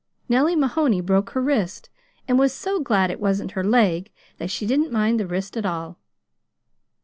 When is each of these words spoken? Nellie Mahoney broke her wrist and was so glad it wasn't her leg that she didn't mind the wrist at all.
Nellie 0.27 0.55
Mahoney 0.55 0.99
broke 0.99 1.29
her 1.33 1.41
wrist 1.43 1.91
and 2.27 2.39
was 2.39 2.51
so 2.53 2.79
glad 2.79 3.11
it 3.11 3.19
wasn't 3.19 3.51
her 3.51 3.63
leg 3.63 4.11
that 4.39 4.49
she 4.49 4.65
didn't 4.65 4.91
mind 4.91 5.19
the 5.19 5.27
wrist 5.27 5.55
at 5.55 5.63
all. 5.63 5.99